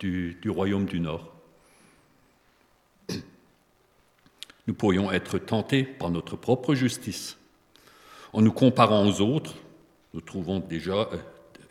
du 0.00 0.48
royaume 0.48 0.86
du 0.86 0.98
Nord. 0.98 1.32
nous 4.66 4.74
pourrions 4.74 5.12
être 5.12 5.38
tentés 5.38 5.84
par 5.84 6.10
notre 6.10 6.36
propre 6.36 6.74
justice. 6.74 7.36
En 8.32 8.42
nous 8.42 8.52
comparant 8.52 9.06
aux 9.06 9.20
autres, 9.20 9.54
nous 10.14 10.20
trouvons 10.20 10.60
déjà 10.60 11.08
euh, 11.12 11.18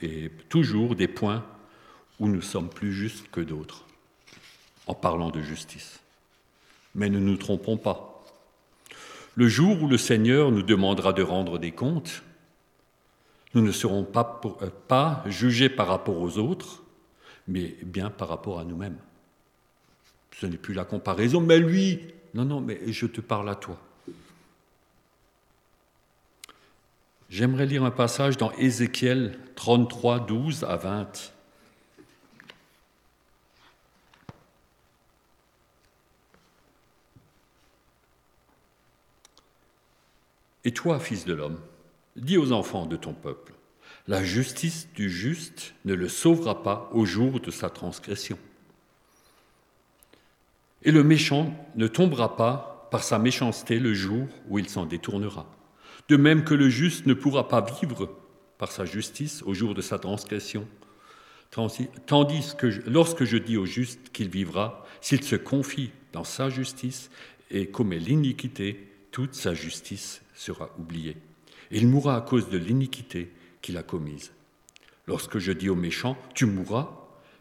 et 0.02 0.30
toujours 0.48 0.96
des 0.96 1.08
points 1.08 1.46
où 2.20 2.28
nous 2.28 2.42
sommes 2.42 2.70
plus 2.70 2.94
justes 2.94 3.30
que 3.32 3.42
d'autres, 3.42 3.86
en 4.88 4.94
parlant 4.94 5.30
de 5.30 5.42
justice. 5.42 6.00
Mais 6.96 7.10
ne 7.10 7.20
nous 7.20 7.38
trompons 7.38 7.78
pas. 7.78 8.26
Le 9.36 9.48
jour 9.48 9.84
où 9.84 9.88
le 9.88 9.98
Seigneur 9.98 10.52
nous 10.52 10.64
demandera 10.64 11.14
de 11.14 11.22
rendre 11.22 11.60
des 11.60 11.72
comptes, 11.72 12.24
nous 13.54 13.62
ne 13.62 13.72
serons 13.72 14.04
pas, 14.04 14.42
euh, 14.62 14.70
pas 14.88 15.24
jugés 15.26 15.70
par 15.70 15.88
rapport 15.88 16.18
aux 16.18 16.38
autres, 16.38 16.84
mais 17.48 17.76
bien 17.84 18.10
par 18.10 18.30
rapport 18.30 18.60
à 18.60 18.64
nous-mêmes. 18.64 18.98
Ce 20.40 20.46
n'est 20.46 20.58
plus 20.58 20.74
la 20.74 20.86
comparaison, 20.86 21.42
mais 21.42 21.60
lui, 21.60 22.00
non, 22.34 22.46
non, 22.46 22.62
mais 22.62 22.80
je 22.92 23.06
te 23.08 23.22
parle 23.22 23.50
à 23.50 23.56
toi. 23.56 23.78
J'aimerais 27.30 27.66
lire 27.66 27.84
un 27.84 27.92
passage 27.92 28.38
dans 28.38 28.52
Ézéchiel 28.54 29.38
33, 29.56 30.22
12 30.22 30.64
à 30.64 30.78
20. 30.78 31.34
Et 40.66 40.72
toi, 40.74 41.00
fils 41.00 41.26
de 41.26 41.34
l'homme, 41.34 41.60
dis 42.20 42.38
aux 42.38 42.52
enfants 42.52 42.86
de 42.86 42.96
ton 42.96 43.14
peuple, 43.14 43.54
la 44.08 44.24
justice 44.24 44.88
du 44.96 45.10
juste 45.10 45.74
ne 45.86 45.94
le 45.94 46.10
sauvera 46.10 46.64
pas 46.64 46.90
au 46.94 47.06
jour 47.06 47.40
de 47.40 47.52
sa 47.52 47.70
transgression. 47.70 48.38
Et 50.84 50.92
le 50.92 51.04
méchant 51.04 51.54
ne 51.76 51.88
tombera 51.88 52.36
pas 52.36 52.88
par 52.92 53.04
sa 53.04 53.20
méchanceté 53.20 53.80
le 53.80 53.94
jour 53.94 54.28
où 54.48 54.58
il 54.58 54.70
s'en 54.70 54.86
détournera. 54.86 55.46
De 56.08 56.18
même 56.18 56.44
que 56.44 56.56
le 56.56 56.70
juste 56.70 57.06
ne 57.06 57.14
pourra 57.14 57.48
pas 57.48 57.62
vivre 57.62 58.10
par 58.58 58.72
sa 58.72 58.86
justice 58.86 59.44
au 59.44 59.54
jour 59.54 59.76
de 59.76 59.82
sa 59.82 60.00
transgression. 60.00 60.68
Tandis 61.52 62.56
que 62.58 62.68
lorsque 62.90 63.26
je 63.26 63.38
dis 63.38 63.58
au 63.58 63.66
juste 63.66 64.10
qu'il 64.12 64.30
vivra, 64.30 64.86
s'il 65.02 65.24
se 65.24 65.36
confie 65.36 65.92
dans 66.14 66.24
sa 66.24 66.50
justice 66.50 67.10
et 67.52 67.68
commet 67.68 68.00
l'iniquité, 68.00 68.88
toute 69.12 69.34
sa 69.34 69.54
justice 69.54 70.22
sera 70.34 70.70
oubliée. 70.80 71.18
Il 71.72 71.88
mourra 71.88 72.16
à 72.16 72.22
cause 72.22 72.50
de 72.50 72.58
l'iniquité 72.58 73.32
qu'il 73.62 73.78
a 73.78 73.84
commise. 73.84 74.32
Lorsque 75.08 75.40
je 75.40 75.52
dis 75.52 75.70
au 75.70 75.76
méchant, 75.76 76.18
tu 76.34 76.46
mourras, 76.46 76.90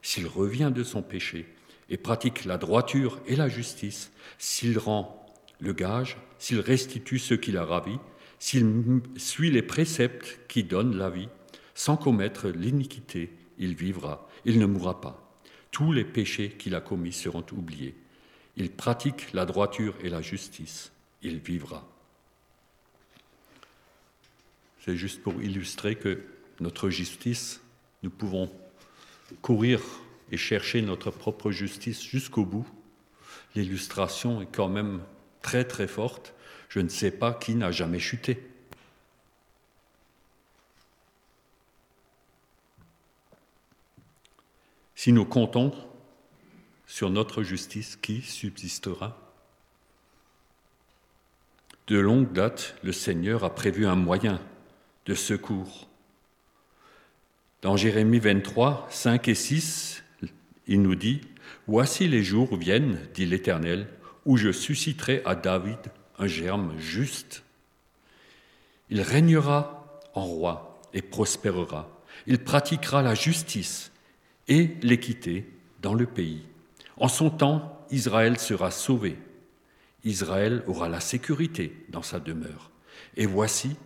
s'il 0.03 0.27
revient 0.27 0.73
de 0.75 0.83
son 0.83 1.03
péché, 1.03 1.47
et 1.91 1.97
pratique 1.97 2.45
la 2.45 2.59
droiture 2.59 3.21
et 3.27 3.37
la 3.37 3.49
justice, 3.49 4.11
s'il 4.39 4.79
rend 4.79 5.27
le 5.61 5.73
gage, 5.73 6.19
s'il 6.39 6.61
restitue 6.61 7.19
ce 7.19 7.35
qu'il 7.35 7.57
a 7.57 7.65
ravi, 7.65 7.99
s'il 8.39 9.01
suit 9.17 9.51
les 9.51 9.63
préceptes 9.63 10.41
qui 10.49 10.65
donnent 10.65 10.97
la 10.97 11.11
vie, 11.11 11.29
sans 11.75 11.97
commettre 11.97 12.49
l'iniquité, 12.49 13.31
il 13.59 13.75
vivra, 13.75 14.29
il 14.45 14.59
ne 14.59 14.67
mourra 14.67 15.01
pas. 15.01 15.25
Tous 15.71 15.93
les 15.93 16.05
péchés 16.05 16.51
qu'il 16.51 16.75
a 16.75 16.81
commis 16.81 17.13
seront 17.13 17.45
oubliés. 17.53 17.95
Il 18.57 18.71
pratique 18.71 19.33
la 19.33 19.45
droiture 19.45 19.95
et 20.03 20.09
la 20.09 20.23
justice, 20.23 20.93
il 21.23 21.39
vivra. 21.39 21.87
C'est 24.81 24.97
juste 24.97 25.23
pour 25.23 25.43
illustrer 25.43 25.97
que 25.97 26.23
notre 26.61 26.91
justice, 26.91 27.61
nous 28.03 28.11
pouvons 28.11 28.51
courir 29.43 29.81
et 30.31 30.37
chercher 30.37 30.83
notre 30.83 31.11
propre 31.11 31.51
justice 31.51 32.03
jusqu'au 32.03 32.45
bout, 32.45 32.67
l'illustration 33.55 34.43
est 34.43 34.47
quand 34.53 34.69
même 34.69 35.03
très 35.43 35.65
très 35.65 35.89
forte. 35.89 36.35
Je 36.69 36.81
ne 36.81 36.89
sais 36.89 37.11
pas 37.11 37.33
qui 37.33 37.55
n'a 37.55 37.71
jamais 37.71 37.99
chuté. 37.99 38.47
Si 44.95 45.13
nous 45.13 45.25
comptons 45.25 45.73
sur 46.87 47.11
notre 47.11 47.43
justice, 47.43 47.97
qui 47.97 48.21
subsistera? 48.21 49.17
De 51.87 51.99
longue 51.99 52.33
date, 52.33 52.75
le 52.83 52.93
Seigneur 52.93 53.45
a 53.45 53.55
prévu 53.55 53.87
un 53.87 53.95
moyen 53.95 54.41
de 55.09 55.15
secours. 55.15 55.89
Dans 57.63 57.79
Jérémie 57.79 58.19
23, 58.19 58.87
5 58.91 59.27
et 59.29 59.35
6, 59.35 60.05
il 60.67 60.83
nous 60.83 60.95
dit, 60.95 61.23
Voici 61.67 62.07
les 62.07 62.23
jours 62.23 62.57
viennent, 62.57 63.01
dit 63.15 63.25
l'Éternel, 63.25 63.89
où 64.27 64.37
je 64.37 64.53
susciterai 64.53 65.23
à 65.25 65.35
David 65.35 65.79
un 66.19 66.27
germe 66.27 66.79
juste. 66.79 67.43
Il 68.91 69.01
régnera 69.01 69.99
en 70.13 70.25
roi 70.25 70.83
et 70.93 71.01
prospérera. 71.01 71.89
Il 72.27 72.39
pratiquera 72.39 73.03
la 73.03 73.15
justice 73.15 73.93
et 74.47 74.77
l'équité 74.83 75.51
dans 75.81 75.95
le 75.95 76.05
pays. 76.05 76.43
En 76.99 77.09
son 77.09 77.31
temps, 77.31 77.87
Israël 77.91 78.39
sera 78.39 78.71
sauvé. 78.71 79.17
Israël 80.05 80.63
aura 80.67 80.91
la 80.91 81.01
sécurité 81.01 81.87
dans 81.89 82.03
sa 82.03 82.21
demeure. 82.21 82.71
Et 83.17 83.25
voici, 83.25 83.77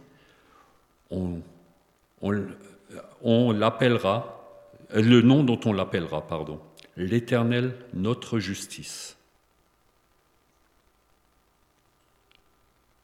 on, 2.21 3.53
l'appellera, 3.53 4.69
le 4.95 5.21
nom 5.23 5.45
dont 5.45 5.61
on 5.65 5.73
l'appellera, 5.73 6.27
pardon, 6.27 6.61
l'Éternel 6.97 7.77
notre 7.93 8.39
justice. 8.39 9.17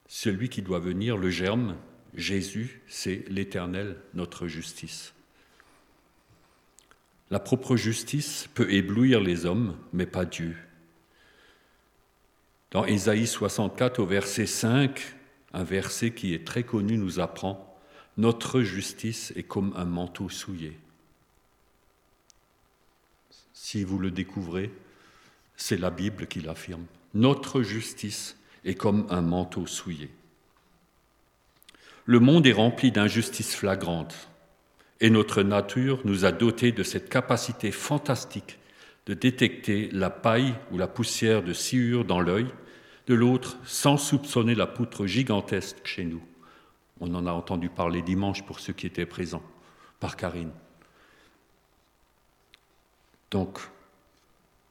Celui 0.07 0.49
qui 0.49 0.63
doit 0.63 0.79
venir, 0.79 1.17
le 1.17 1.31
germe, 1.31 1.77
Jésus, 2.15 2.83
c'est 2.89 3.25
l'Éternel 3.29 3.97
notre 4.15 4.47
justice. 4.47 5.13
La 7.31 7.39
propre 7.39 7.77
justice 7.77 8.49
peut 8.55 8.73
éblouir 8.73 9.21
les 9.21 9.45
hommes, 9.45 9.77
mais 9.93 10.07
pas 10.07 10.25
Dieu. 10.25 10.57
Dans 12.71 12.87
Ésaïe 12.87 13.27
64 13.27 13.99
au 13.99 14.07
verset 14.07 14.47
5, 14.47 15.15
un 15.53 15.65
verset 15.65 16.13
qui 16.13 16.33
est 16.33 16.47
très 16.47 16.63
connu 16.63 16.97
nous 16.97 17.21
apprend 17.21 17.68
Notre 18.19 18.63
justice 18.63 19.33
est 19.37 19.45
comme 19.45 19.73
un 19.77 19.85
manteau 19.85 20.29
souillé. 20.29 20.77
Si 23.53 23.85
vous 23.85 24.01
le 24.01 24.11
découvrez, 24.11 24.73
c'est 25.57 25.79
la 25.79 25.91
Bible 25.91 26.27
qui 26.27 26.41
l'affirme. 26.41 26.85
Notre 27.15 27.63
justice 27.63 28.37
est 28.65 28.75
comme 28.75 29.07
un 29.09 29.23
manteau 29.23 29.69
souillé. 29.69 30.11
Le 32.07 32.19
monde 32.19 32.45
est 32.49 32.53
rempli 32.53 32.91
d'injustices 32.91 33.55
flagrantes. 33.55 34.29
Et 35.01 35.11
notre 35.11 35.45
nature 35.45 36.01
nous 36.05 36.25
a 36.25 36.33
dotés 36.33 36.73
de 36.73 36.83
cette 36.83 37.09
capacité 37.09 37.71
fantastique 37.71 38.59
de 39.07 39.15
détecter 39.15 39.91
la 39.93 40.11
paille 40.11 40.57
ou 40.73 40.79
la 40.79 40.89
poussière 40.89 41.45
de 41.45 41.53
sciure 41.53 42.05
dans 42.05 42.21
l'œil 42.21 42.49
de 43.07 43.15
l'autre 43.15 43.59
sans 43.65 43.97
soupçonner 43.97 44.57
la 44.57 44.67
poutre 44.67 45.07
gigantesque 45.07 45.77
chez 45.85 46.05
nous. 46.05 46.23
On 47.01 47.15
en 47.15 47.27
a 47.27 47.33
entendu 47.33 47.69
parler 47.69 48.03
dimanche 48.03 48.45
pour 48.45 48.61
ceux 48.61 48.73
qui 48.73 48.87
étaient 48.87 49.07
présents, 49.07 49.43
par 50.01 50.17
Karine. 50.17 50.51
Donc, 53.31 53.61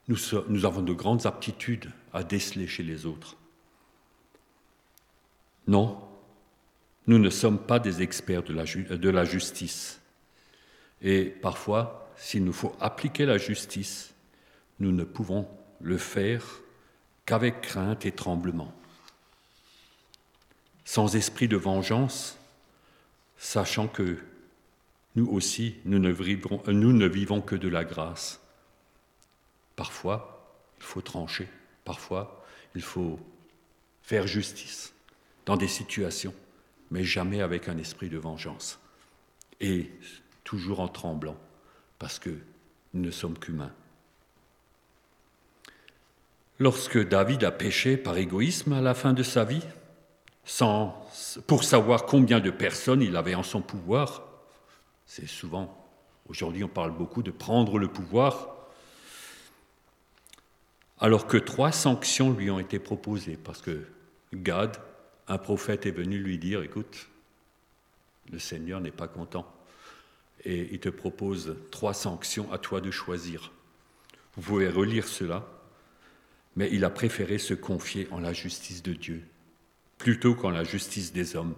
nous, 0.07 0.65
avons 0.65 0.81
de 0.81 0.93
grandes 0.93 1.25
aptitudes 1.25 1.91
à 2.13 2.23
déceler 2.23 2.67
chez 2.67 2.83
les 2.83 3.05
autres. 3.05 3.35
Non, 5.67 6.01
nous 7.07 7.19
ne 7.19 7.29
sommes 7.29 7.59
pas 7.59 7.79
des 7.79 8.01
experts 8.01 8.43
de 8.43 9.09
la 9.09 9.25
justice. 9.25 10.01
Et 11.01 11.25
parfois, 11.25 12.09
s'il 12.15 12.43
nous 12.43 12.53
faut 12.53 12.75
appliquer 12.79 13.25
la 13.25 13.37
justice, 13.37 14.13
nous 14.79 14.91
ne 14.91 15.03
pouvons 15.03 15.47
le 15.81 15.97
faire 15.97 16.43
qu'avec 17.25 17.61
crainte 17.61 18.05
et 18.05 18.11
tremblement. 18.11 18.73
Sans 20.87 21.17
esprit 21.17 21.49
de 21.49 21.57
vengeance, 21.57 22.37
sachant 23.37 23.89
que 23.89 24.19
nous 25.17 25.27
aussi, 25.27 25.75
nous 25.83 25.99
ne, 25.99 26.09
vivons, 26.09 26.63
nous 26.65 26.93
ne 26.93 27.05
vivons 27.05 27.41
que 27.41 27.57
de 27.57 27.67
la 27.67 27.83
grâce. 27.83 28.39
Parfois, 29.75 30.55
il 30.77 30.83
faut 30.85 31.01
trancher, 31.01 31.49
parfois, 31.83 32.41
il 32.73 32.81
faut 32.81 33.19
faire 34.01 34.27
justice 34.27 34.93
dans 35.45 35.57
des 35.57 35.67
situations, 35.67 36.33
mais 36.89 37.03
jamais 37.03 37.41
avec 37.41 37.67
un 37.67 37.77
esprit 37.77 38.07
de 38.07 38.17
vengeance. 38.17 38.79
Et 39.59 39.91
toujours 40.45 40.79
en 40.79 40.87
tremblant, 40.87 41.37
parce 41.99 42.17
que 42.17 42.29
nous 42.93 43.01
ne 43.01 43.11
sommes 43.11 43.37
qu'humains. 43.37 43.73
Lorsque 46.59 47.05
David 47.09 47.43
a 47.43 47.51
péché 47.51 47.97
par 47.97 48.15
égoïsme 48.15 48.71
à 48.71 48.79
la 48.79 48.93
fin 48.93 49.11
de 49.11 49.21
sa 49.21 49.43
vie, 49.43 49.63
sans, 50.47 51.05
pour 51.45 51.65
savoir 51.65 52.05
combien 52.05 52.39
de 52.39 52.49
personnes 52.49 53.01
il 53.01 53.17
avait 53.17 53.35
en 53.35 53.43
son 53.43 53.61
pouvoir, 53.61 54.23
c'est 55.05 55.27
souvent, 55.27 55.77
aujourd'hui 56.29 56.63
on 56.63 56.69
parle 56.69 56.91
beaucoup 56.91 57.21
de 57.21 57.31
prendre 57.31 57.77
le 57.77 57.89
pouvoir, 57.89 58.55
alors 60.99 61.27
que 61.27 61.37
trois 61.37 61.73
sanctions 61.73 62.31
lui 62.31 62.49
ont 62.49 62.59
été 62.59 62.79
proposées, 62.79 63.37
parce 63.37 63.61
que 63.61 63.85
Gad, 64.33 64.77
un 65.27 65.37
prophète, 65.37 65.85
est 65.85 65.91
venu 65.91 66.17
lui 66.17 66.37
dire, 66.37 66.63
écoute, 66.63 67.09
le 68.31 68.39
Seigneur 68.39 68.79
n'est 68.79 68.91
pas 68.91 69.07
content. 69.07 69.53
Et 70.45 70.69
il 70.71 70.79
te 70.79 70.89
propose 70.89 71.57
trois 71.71 71.93
sanctions 71.93 72.51
à 72.53 72.57
toi 72.57 72.79
de 72.79 72.89
choisir. 72.89 73.51
Vous 74.35 74.41
pouvez 74.41 74.69
relire 74.69 75.07
cela, 75.07 75.45
mais 76.55 76.69
il 76.71 76.85
a 76.85 76.89
préféré 76.89 77.37
se 77.37 77.53
confier 77.53 78.07
en 78.11 78.19
la 78.19 78.33
justice 78.33 78.81
de 78.81 78.93
Dieu 78.93 79.23
plutôt 80.07 80.35
qu'en 80.35 80.51
la 80.51 80.63
justice 80.63 81.11
des 81.11 81.35
hommes. 81.35 81.53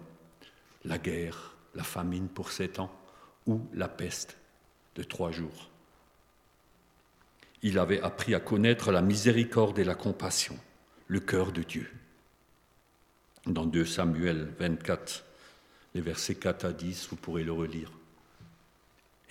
La 0.84 0.98
guerre, 0.98 1.54
la 1.76 1.84
famine 1.84 2.28
pour 2.28 2.50
sept 2.50 2.80
ans 2.80 2.90
ou 3.46 3.60
la 3.74 3.86
peste 3.86 4.38
de 4.96 5.04
trois 5.04 5.30
jours. 5.30 5.70
Il 7.62 7.78
avait 7.78 8.00
appris 8.00 8.34
à 8.34 8.40
connaître 8.40 8.90
la 8.90 9.02
miséricorde 9.02 9.78
et 9.78 9.84
la 9.84 9.94
compassion, 9.94 10.58
le 11.06 11.20
cœur 11.20 11.52
de 11.52 11.62
Dieu. 11.62 11.88
Dans 13.46 13.66
2 13.66 13.84
Samuel 13.84 14.52
24, 14.58 15.24
les 15.94 16.00
versets 16.00 16.34
4 16.34 16.64
à 16.64 16.72
10, 16.72 17.06
vous 17.10 17.16
pourrez 17.16 17.44
le 17.44 17.52
relire. 17.52 17.92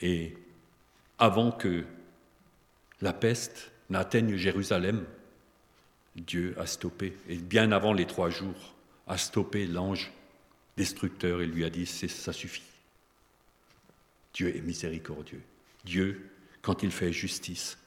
Et 0.02 0.38
avant 1.18 1.52
que 1.52 1.84
la 3.02 3.12
peste 3.12 3.74
n'atteigne 3.90 4.38
Jérusalem, 4.38 5.06
Dieu 6.16 6.56
a 6.58 6.66
stoppé, 6.66 7.18
et 7.28 7.36
bien 7.36 7.74
avant 7.74 7.92
les 7.92 8.08
trois 8.08 8.30
jours, 8.30 8.76
a 9.10 9.18
stoppé 9.18 9.66
l'ange 9.66 10.12
destructeur 10.78 11.42
et 11.42 11.48
lui 11.48 11.66
a 11.66 11.70
dit, 11.70 11.86
ça 11.86 12.32
suffit. 12.32 12.64
Dieu 14.34 14.56
est 14.56 14.62
miséricordieux. 14.62 15.42
Dieu, 15.84 16.30
quand 16.62 16.84
il 16.84 16.92
fait 16.92 17.12
justice, 17.12 17.78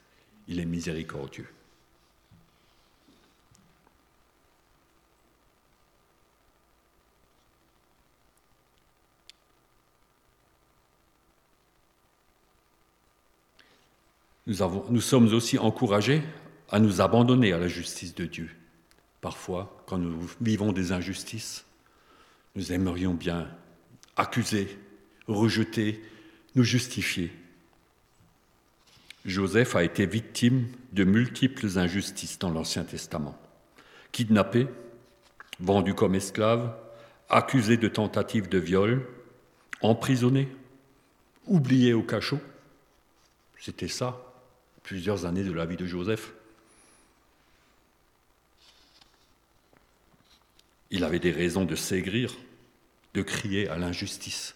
il 0.49 0.59
est 0.61 0.67
miséricordieux. 0.67 1.47
Nous, 14.49 15.01
sommes 15.01 15.33
aussi 15.33 15.57
encouragés 15.57 16.23
à 16.69 16.81
nous 16.81 17.01
abandonner 17.01 17.53
à 17.53 17.59
la 17.59 17.69
justice 17.69 18.15
de 18.15 18.27
Dieu. 18.27 18.51
Parfois, 19.23 19.85
quand 19.87 19.99
nous 19.99 20.29
vivons 20.41 20.73
des 20.73 20.91
injustices, 20.91 21.65
nous 22.57 22.73
aimerions 22.73 23.15
bien 23.15 23.49
accuser, 24.17 24.77
rejeter, 25.29 26.03
nous 26.57 26.65
justifier. 26.65 27.33
Joseph 29.25 29.77
a 29.77 29.85
été 29.85 30.07
victime 30.07 30.67
de 30.93 31.05
multiples 31.05 31.79
injustices 31.79 32.41
dans 32.41 32.51
l'Ancien 32.51 32.83
Testament. 32.83 33.39
Kidnappé, 34.11 34.67
vendu 35.61 35.95
comme 35.95 36.17
esclave, 36.17 36.77
accusé 37.29 37.77
de 37.77 37.87
tentative 37.87 38.49
de 38.49 38.59
viol, 38.59 39.07
emprisonné, 39.83 40.49
oublié 41.47 41.93
au 41.93 42.03
cachot. 42.03 42.41
C'était 43.61 43.87
ça, 43.87 44.21
plusieurs 44.83 45.27
années 45.27 45.45
de 45.45 45.53
la 45.53 45.65
vie 45.65 45.77
de 45.77 45.87
Joseph. 45.87 46.33
Il 50.93 51.05
avait 51.05 51.19
des 51.19 51.33
raisons 51.33 51.65
de 51.65 51.75
s'aigrir, 51.75 52.37
de 53.15 53.23
crier 53.23 53.67
à 53.69 53.79
l'injustice. 53.79 54.55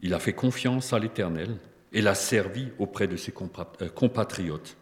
Il 0.00 0.14
a 0.14 0.18
fait 0.18 0.32
confiance 0.32 0.92
à 0.92 0.98
l'Éternel 0.98 1.56
et 1.92 2.02
l'a 2.02 2.16
servi 2.16 2.68
auprès 2.78 3.06
de 3.06 3.16
ses 3.16 3.32
euh, 3.32 3.88
compatriotes. 3.88 4.76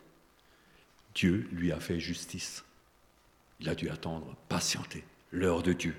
Dieu 1.14 1.46
lui 1.52 1.72
a 1.72 1.78
fait 1.78 2.00
justice. 2.00 2.64
Il 3.60 3.68
a 3.68 3.74
dû 3.74 3.90
attendre, 3.90 4.34
patienter, 4.48 5.04
l'heure 5.30 5.62
de 5.62 5.74
Dieu. 5.74 5.94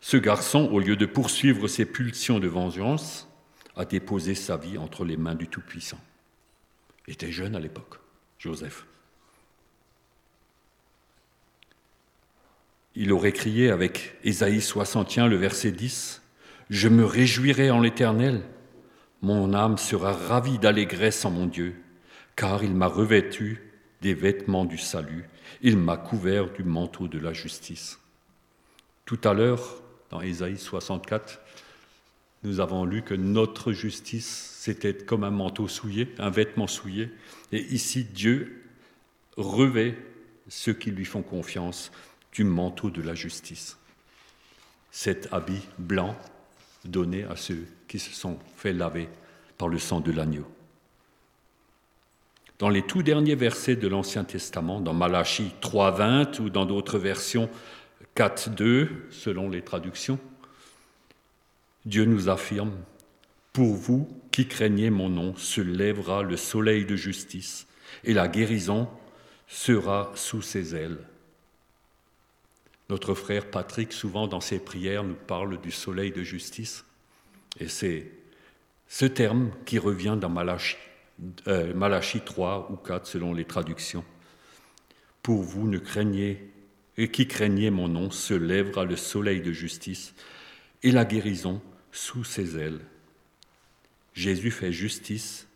Ce 0.00 0.16
garçon, 0.16 0.70
au 0.72 0.80
lieu 0.80 0.96
de 0.96 1.06
poursuivre 1.06 1.68
ses 1.68 1.84
pulsions 1.84 2.38
de 2.38 2.48
vengeance, 2.48 3.28
a 3.76 3.84
déposé 3.84 4.34
sa 4.34 4.56
vie 4.56 4.78
entre 4.78 5.04
les 5.04 5.18
mains 5.18 5.34
du 5.34 5.48
Tout-Puissant. 5.48 6.00
Il 7.06 7.12
était 7.12 7.32
jeune 7.32 7.56
à 7.56 7.60
l'époque, 7.60 7.98
Joseph. 8.38 8.86
Il 13.00 13.12
aurait 13.12 13.30
crié 13.30 13.70
avec 13.70 14.16
Ésaïe 14.24 14.60
61, 14.60 15.28
le 15.28 15.36
verset 15.36 15.70
10, 15.70 16.20
Je 16.68 16.88
me 16.88 17.04
réjouirai 17.04 17.70
en 17.70 17.78
l'Éternel, 17.80 18.42
mon 19.22 19.54
âme 19.54 19.78
sera 19.78 20.12
ravie 20.12 20.58
d'allégresse 20.58 21.24
en 21.24 21.30
mon 21.30 21.46
Dieu, 21.46 21.76
car 22.34 22.64
il 22.64 22.74
m'a 22.74 22.88
revêtu 22.88 23.62
des 24.02 24.14
vêtements 24.14 24.64
du 24.64 24.78
salut, 24.78 25.28
il 25.62 25.76
m'a 25.76 25.96
couvert 25.96 26.50
du 26.50 26.64
manteau 26.64 27.06
de 27.06 27.20
la 27.20 27.32
justice. 27.32 28.00
Tout 29.04 29.20
à 29.22 29.32
l'heure, 29.32 29.80
dans 30.10 30.20
Ésaïe 30.20 30.58
64, 30.58 31.40
nous 32.42 32.58
avons 32.58 32.84
lu 32.84 33.02
que 33.02 33.14
notre 33.14 33.70
justice, 33.70 34.56
c'était 34.58 34.92
comme 34.94 35.22
un 35.22 35.30
manteau 35.30 35.68
souillé, 35.68 36.12
un 36.18 36.30
vêtement 36.30 36.66
souillé. 36.66 37.12
Et 37.52 37.60
ici, 37.72 38.02
Dieu 38.02 38.64
revêt 39.36 39.96
ceux 40.48 40.72
qui 40.72 40.90
lui 40.90 41.04
font 41.04 41.22
confiance 41.22 41.92
du 42.32 42.44
manteau 42.44 42.90
de 42.90 43.02
la 43.02 43.14
justice. 43.14 43.78
Cet 44.90 45.32
habit 45.32 45.62
blanc 45.78 46.16
donné 46.84 47.24
à 47.24 47.36
ceux 47.36 47.66
qui 47.86 47.98
se 47.98 48.12
sont 48.12 48.38
fait 48.56 48.72
laver 48.72 49.08
par 49.56 49.68
le 49.68 49.78
sang 49.78 50.00
de 50.00 50.12
l'agneau. 50.12 50.46
Dans 52.58 52.68
les 52.68 52.82
tout 52.82 53.02
derniers 53.02 53.36
versets 53.36 53.76
de 53.76 53.86
l'Ancien 53.86 54.24
Testament, 54.24 54.80
dans 54.80 54.94
Malachie 54.94 55.52
3.20 55.62 56.40
ou 56.40 56.50
dans 56.50 56.66
d'autres 56.66 56.98
versions 56.98 57.48
4.2, 58.16 58.88
selon 59.10 59.48
les 59.48 59.62
traductions, 59.62 60.18
Dieu 61.84 62.04
nous 62.04 62.28
affirme, 62.28 62.72
Pour 63.52 63.74
vous 63.74 64.08
qui 64.32 64.46
craignez 64.46 64.90
mon 64.90 65.08
nom, 65.08 65.36
se 65.36 65.60
lèvera 65.60 66.22
le 66.22 66.36
soleil 66.36 66.84
de 66.84 66.96
justice, 66.96 67.66
et 68.04 68.12
la 68.12 68.28
guérison 68.28 68.88
sera 69.46 70.10
sous 70.14 70.42
ses 70.42 70.74
ailes. 70.74 70.98
Notre 72.90 73.14
frère 73.14 73.50
Patrick, 73.50 73.92
souvent 73.92 74.26
dans 74.26 74.40
ses 74.40 74.58
prières, 74.58 75.04
nous 75.04 75.14
parle 75.14 75.60
du 75.60 75.70
soleil 75.70 76.10
de 76.10 76.22
justice. 76.22 76.84
Et 77.60 77.68
c'est 77.68 78.10
ce 78.86 79.04
terme 79.04 79.50
qui 79.66 79.78
revient 79.78 80.16
dans 80.18 80.30
Malachie, 80.30 80.76
euh, 81.46 81.74
Malachie 81.74 82.20
3 82.20 82.70
ou 82.72 82.76
4 82.76 83.06
selon 83.06 83.34
les 83.34 83.44
traductions. 83.44 84.04
Pour 85.22 85.42
vous 85.42 85.68
ne 85.68 85.78
craignez, 85.78 86.50
et 86.96 87.10
qui 87.10 87.28
craignez 87.28 87.70
mon 87.70 87.88
nom, 87.88 88.10
se 88.10 88.34
lèvera 88.34 88.84
le 88.84 88.96
soleil 88.96 89.40
de 89.40 89.52
justice 89.52 90.14
et 90.82 90.90
la 90.90 91.04
guérison 91.04 91.62
sous 91.92 92.24
ses 92.24 92.58
ailes. 92.58 92.80
Jésus 94.14 94.50
fait 94.50 94.72
justice, 94.72 95.46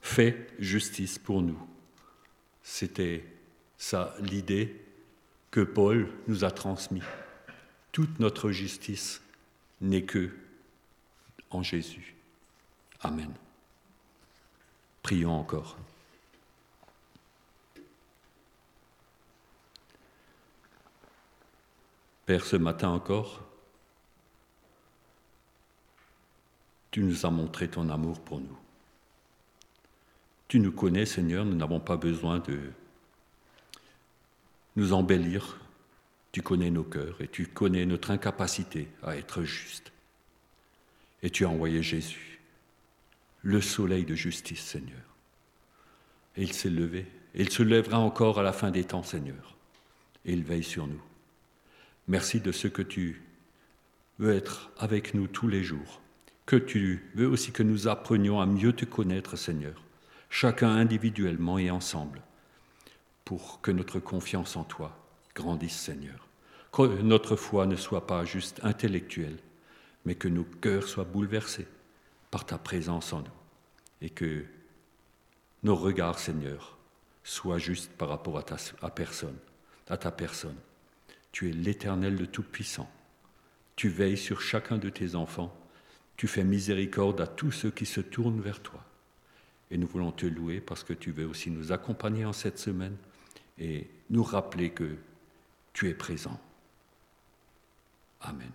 fait 0.00 0.48
justice 0.58 1.18
pour 1.18 1.40
nous. 1.40 1.58
C'était 2.62 3.24
ça 3.76 4.16
l'idée 4.20 4.74
que 5.50 5.60
Paul 5.60 6.08
nous 6.26 6.44
a 6.44 6.50
transmis. 6.50 7.02
Toute 7.92 8.18
notre 8.20 8.50
justice 8.50 9.22
n'est 9.80 10.04
que 10.04 10.30
en 11.50 11.62
Jésus. 11.62 12.14
Amen. 13.00 13.32
Prions 15.02 15.32
encore. 15.32 15.76
Père, 22.26 22.44
ce 22.44 22.56
matin 22.56 22.90
encore, 22.90 23.42
tu 26.90 27.00
nous 27.00 27.24
as 27.24 27.30
montré 27.30 27.68
ton 27.68 27.88
amour 27.88 28.20
pour 28.20 28.40
nous. 28.40 28.58
Tu 30.46 30.60
nous 30.60 30.72
connais, 30.72 31.06
Seigneur, 31.06 31.46
nous 31.46 31.54
n'avons 31.54 31.80
pas 31.80 31.96
besoin 31.96 32.38
de 32.40 32.70
nous 34.78 34.92
embellir. 34.92 35.58
Tu 36.30 36.40
connais 36.40 36.70
nos 36.70 36.84
cœurs 36.84 37.20
et 37.20 37.28
tu 37.28 37.46
connais 37.46 37.84
notre 37.84 38.10
incapacité 38.10 38.88
à 39.02 39.16
être 39.16 39.42
juste. 39.42 39.92
Et 41.22 41.30
tu 41.30 41.44
as 41.44 41.48
envoyé 41.48 41.82
Jésus, 41.82 42.38
le 43.42 43.60
soleil 43.60 44.04
de 44.04 44.14
justice, 44.14 44.62
Seigneur. 44.62 45.02
Et 46.36 46.42
il 46.42 46.52
s'est 46.52 46.70
levé, 46.70 47.06
et 47.34 47.42
il 47.42 47.50
se 47.50 47.64
lèvera 47.64 47.98
encore 47.98 48.38
à 48.38 48.42
la 48.44 48.52
fin 48.52 48.70
des 48.70 48.84
temps, 48.84 49.02
Seigneur. 49.02 49.56
Et 50.24 50.32
il 50.32 50.44
veille 50.44 50.62
sur 50.62 50.86
nous. 50.86 51.02
Merci 52.06 52.40
de 52.40 52.52
ce 52.52 52.68
que 52.68 52.82
tu 52.82 53.22
veux 54.18 54.34
être 54.34 54.70
avec 54.78 55.14
nous 55.14 55.26
tous 55.26 55.48
les 55.48 55.64
jours, 55.64 56.00
que 56.46 56.56
tu 56.56 57.10
veux 57.14 57.26
aussi 57.26 57.50
que 57.50 57.64
nous 57.64 57.88
apprenions 57.88 58.40
à 58.40 58.46
mieux 58.46 58.72
te 58.72 58.84
connaître, 58.84 59.36
Seigneur, 59.36 59.82
chacun 60.30 60.70
individuellement 60.70 61.58
et 61.58 61.70
ensemble, 61.70 62.22
pour 63.28 63.60
que 63.60 63.70
notre 63.70 64.00
confiance 64.00 64.56
en 64.56 64.64
toi 64.64 64.96
grandisse, 65.34 65.78
Seigneur, 65.78 66.26
que 66.72 67.02
notre 67.02 67.36
foi 67.36 67.66
ne 67.66 67.76
soit 67.76 68.06
pas 68.06 68.24
juste 68.24 68.58
intellectuelle, 68.62 69.36
mais 70.06 70.14
que 70.14 70.28
nos 70.28 70.44
cœurs 70.44 70.88
soient 70.88 71.04
bouleversés 71.04 71.68
par 72.30 72.46
ta 72.46 72.56
présence 72.56 73.12
en 73.12 73.18
nous 73.18 73.38
et 74.00 74.08
que 74.08 74.46
nos 75.62 75.76
regards, 75.76 76.18
Seigneur, 76.18 76.78
soient 77.22 77.58
justes 77.58 77.92
par 77.98 78.08
rapport 78.08 78.38
à 78.38 78.42
ta 78.42 78.56
personne, 78.88 79.36
à 79.90 79.98
ta 79.98 80.10
personne. 80.10 80.56
Tu 81.30 81.50
es 81.50 81.52
l'Éternel 81.52 82.16
de 82.16 82.24
Tout-Puissant. 82.24 82.90
Tu 83.76 83.90
veilles 83.90 84.16
sur 84.16 84.40
chacun 84.40 84.78
de 84.78 84.88
tes 84.88 85.16
enfants. 85.16 85.54
Tu 86.16 86.28
fais 86.28 86.44
miséricorde 86.44 87.20
à 87.20 87.26
tous 87.26 87.52
ceux 87.52 87.70
qui 87.70 87.84
se 87.84 88.00
tournent 88.00 88.40
vers 88.40 88.62
toi. 88.62 88.82
Et 89.70 89.76
nous 89.76 89.86
voulons 89.86 90.12
te 90.12 90.24
louer 90.24 90.62
parce 90.62 90.82
que 90.82 90.94
tu 90.94 91.10
veux 91.10 91.26
aussi 91.26 91.50
nous 91.50 91.72
accompagner 91.72 92.24
en 92.24 92.32
cette 92.32 92.58
semaine 92.58 92.96
et 93.58 93.88
nous 94.10 94.22
rappeler 94.22 94.70
que 94.70 94.96
tu 95.72 95.88
es 95.88 95.94
présent. 95.94 96.38
Amen. 98.20 98.50